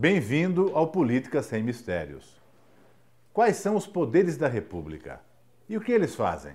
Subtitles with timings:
[0.00, 2.40] Bem-vindo ao Política Sem Mistérios.
[3.34, 5.20] Quais são os poderes da República
[5.68, 6.54] e o que eles fazem?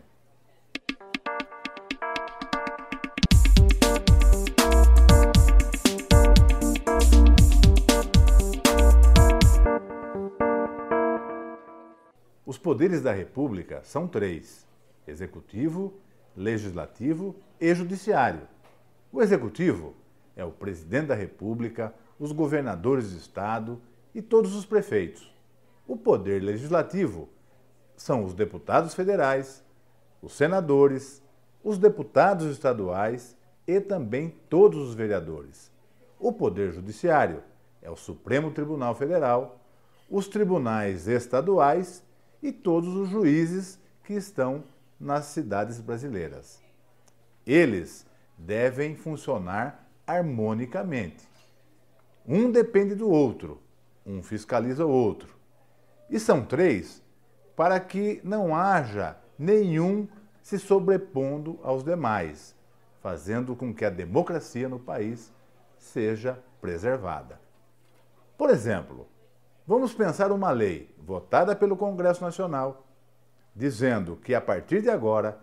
[12.43, 14.65] Os poderes da República são três:
[15.07, 15.93] executivo,
[16.35, 18.47] legislativo e judiciário.
[19.11, 19.93] O executivo
[20.35, 23.81] é o presidente da República, os governadores de estado
[24.13, 25.33] e todos os prefeitos.
[25.87, 27.29] O poder legislativo
[27.95, 29.63] são os deputados federais,
[30.21, 31.21] os senadores,
[31.63, 33.37] os deputados estaduais
[33.67, 35.71] e também todos os vereadores.
[36.19, 37.43] O poder judiciário
[37.81, 39.59] é o Supremo Tribunal Federal,
[40.09, 42.03] os tribunais estaduais
[42.41, 44.63] e todos os juízes que estão
[44.99, 46.61] nas cidades brasileiras.
[47.45, 48.05] Eles
[48.37, 51.34] devem funcionar harmonicamente.
[52.27, 53.61] Um depende do outro,
[54.05, 55.35] um fiscaliza o outro.
[56.09, 57.03] E são três
[57.55, 60.07] para que não haja nenhum
[60.41, 62.55] se sobrepondo aos demais,
[63.01, 65.33] fazendo com que a democracia no país
[65.77, 67.39] seja preservada.
[68.37, 69.07] Por exemplo,
[69.65, 72.85] vamos pensar uma lei votada pelo Congresso Nacional
[73.55, 75.39] dizendo que a partir de agora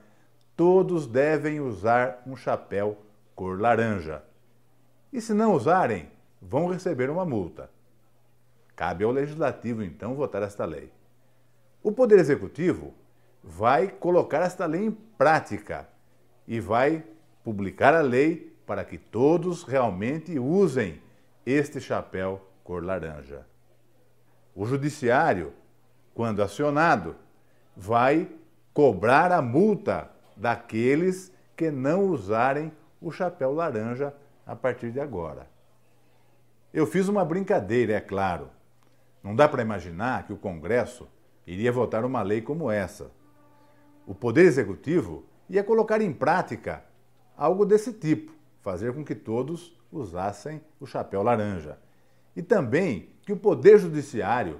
[0.54, 2.98] todos devem usar um chapéu
[3.34, 4.22] cor laranja.
[5.10, 6.10] E se não usarem,
[6.42, 7.70] vão receber uma multa.
[8.74, 10.92] Cabe ao legislativo então votar esta lei.
[11.82, 12.92] O Poder Executivo
[13.42, 15.88] vai colocar esta lei em prática
[16.46, 17.04] e vai
[17.44, 21.00] publicar a lei para que todos realmente usem
[21.46, 23.46] este chapéu cor laranja.
[24.54, 25.52] O Judiciário,
[26.14, 27.16] quando acionado,
[27.76, 28.28] vai
[28.72, 34.14] cobrar a multa daqueles que não usarem o chapéu laranja
[34.46, 35.51] a partir de agora.
[36.72, 38.48] Eu fiz uma brincadeira, é claro.
[39.22, 41.06] Não dá para imaginar que o Congresso
[41.46, 43.10] iria votar uma lei como essa.
[44.06, 46.82] O Poder Executivo ia colocar em prática
[47.36, 48.32] algo desse tipo,
[48.62, 51.78] fazer com que todos usassem o chapéu laranja.
[52.34, 54.58] E também que o Poder Judiciário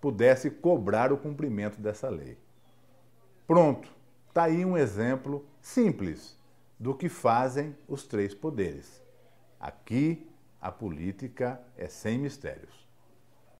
[0.00, 2.38] pudesse cobrar o cumprimento dessa lei.
[3.46, 3.86] Pronto,
[4.28, 6.38] está aí um exemplo simples
[6.78, 9.02] do que fazem os três poderes.
[9.60, 10.26] Aqui
[10.60, 12.89] a política é sem mistérios.